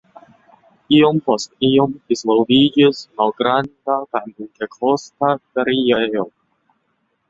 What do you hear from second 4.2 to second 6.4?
multekosta feriejo.